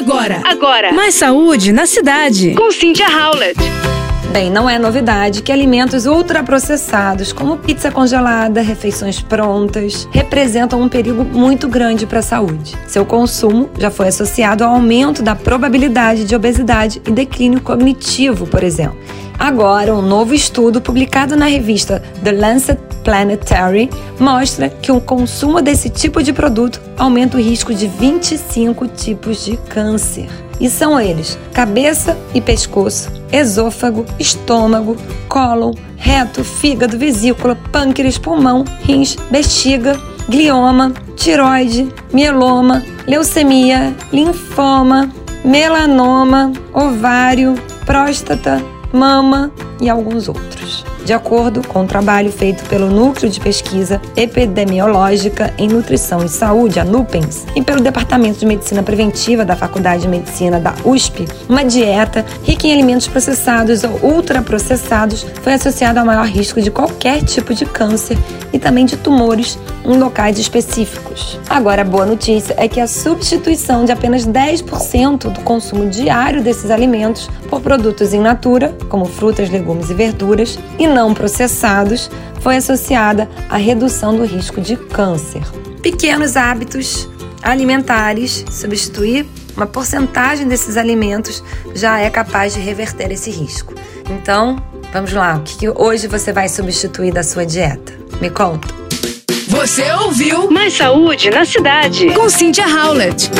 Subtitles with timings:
[0.00, 0.40] Agora.
[0.46, 0.92] Agora.
[0.94, 2.54] Mais saúde na cidade.
[2.54, 3.60] Com Cynthia Howlett.
[4.32, 11.22] Bem, não é novidade que alimentos ultraprocessados, como pizza congelada, refeições prontas, representam um perigo
[11.22, 12.74] muito grande para a saúde.
[12.86, 18.64] Seu consumo já foi associado ao aumento da probabilidade de obesidade e declínio cognitivo, por
[18.64, 18.96] exemplo.
[19.40, 23.88] Agora, um novo estudo publicado na revista The Lancet Planetary
[24.18, 29.56] mostra que o consumo desse tipo de produto aumenta o risco de 25 tipos de
[29.56, 30.28] câncer.
[30.60, 34.94] E são eles: cabeça e pescoço, esôfago, estômago,
[35.26, 45.10] cólon, reto, fígado, vesícula, pâncreas, pulmão, rins, bexiga, glioma, tiroide, mieloma, leucemia, linfoma,
[45.42, 47.54] melanoma, ovário,
[47.86, 53.40] próstata, mama e alguns outros de acordo com o um trabalho feito pelo Núcleo de
[53.40, 59.56] Pesquisa Epidemiológica em Nutrição e Saúde, a NUPENS, e pelo Departamento de Medicina Preventiva da
[59.56, 66.00] Faculdade de Medicina da USP, uma dieta rica em alimentos processados ou ultraprocessados foi associada
[66.00, 68.18] ao maior risco de qualquer tipo de câncer
[68.52, 71.38] e também de tumores em locais específicos.
[71.48, 76.70] Agora, a boa notícia é que a substituição de apenas 10% do consumo diário desses
[76.70, 82.10] alimentos por produtos in natura, como frutas, legumes e verduras, e não processados
[82.40, 85.42] foi associada à redução do risco de câncer.
[85.82, 87.08] Pequenos hábitos
[87.42, 91.42] alimentares, substituir uma porcentagem desses alimentos
[91.74, 93.74] já é capaz de reverter esse risco.
[94.10, 94.56] Então,
[94.92, 97.92] vamos lá, o que hoje você vai substituir da sua dieta?
[98.20, 98.68] Me conta.
[99.48, 103.30] Você ouviu Mais Saúde na Cidade com Cynthia Howlett.